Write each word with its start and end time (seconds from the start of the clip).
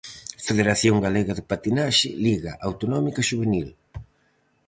Federación 0.47 0.95
galega 1.05 1.33
de 1.35 1.43
patinaxe: 1.51 2.09
liga 2.25 2.51
autonómica 2.67 3.27
xuvenil. 3.29 3.69